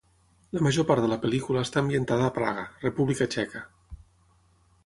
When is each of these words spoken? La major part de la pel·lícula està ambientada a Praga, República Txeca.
La 0.57 0.63
major 0.67 0.87
part 0.91 1.03
de 1.03 1.09
la 1.11 1.17
pel·lícula 1.25 1.63
està 1.69 1.79
ambientada 1.83 2.27
a 2.31 2.33
Praga, 2.39 2.65
República 2.87 3.29
Txeca. 3.37 3.63